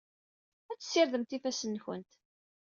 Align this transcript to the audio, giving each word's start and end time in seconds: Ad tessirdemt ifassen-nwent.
Ad 0.71 0.77
tessirdemt 0.79 1.35
ifassen-nwent. 1.37 2.11